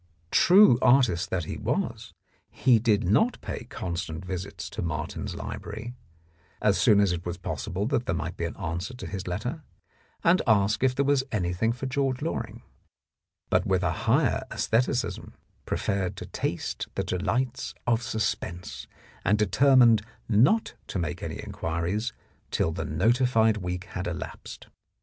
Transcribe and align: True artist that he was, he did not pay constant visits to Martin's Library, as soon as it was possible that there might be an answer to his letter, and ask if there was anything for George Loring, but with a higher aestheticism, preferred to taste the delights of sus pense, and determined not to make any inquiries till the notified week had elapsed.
True 0.31 0.79
artist 0.81 1.29
that 1.29 1.43
he 1.43 1.57
was, 1.57 2.11
he 2.49 2.79
did 2.79 3.03
not 3.03 3.39
pay 3.39 3.65
constant 3.65 4.25
visits 4.25 4.67
to 4.71 4.81
Martin's 4.81 5.35
Library, 5.35 5.93
as 6.59 6.79
soon 6.81 6.99
as 6.99 7.11
it 7.11 7.23
was 7.23 7.37
possible 7.37 7.85
that 7.85 8.07
there 8.07 8.15
might 8.15 8.35
be 8.35 8.45
an 8.45 8.57
answer 8.57 8.95
to 8.95 9.05
his 9.05 9.27
letter, 9.27 9.61
and 10.23 10.41
ask 10.47 10.83
if 10.83 10.95
there 10.95 11.05
was 11.05 11.23
anything 11.31 11.71
for 11.71 11.85
George 11.85 12.23
Loring, 12.23 12.63
but 13.51 13.67
with 13.67 13.83
a 13.83 13.91
higher 13.91 14.43
aestheticism, 14.49 15.35
preferred 15.67 16.15
to 16.15 16.25
taste 16.25 16.87
the 16.95 17.03
delights 17.03 17.75
of 17.85 18.01
sus 18.01 18.33
pense, 18.33 18.87
and 19.23 19.37
determined 19.37 20.01
not 20.27 20.73
to 20.87 20.97
make 20.97 21.21
any 21.21 21.35
inquiries 21.43 22.11
till 22.49 22.71
the 22.71 22.85
notified 22.85 23.57
week 23.57 23.83
had 23.83 24.07
elapsed. 24.07 24.65